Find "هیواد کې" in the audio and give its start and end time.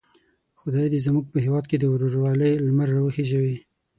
1.45-1.77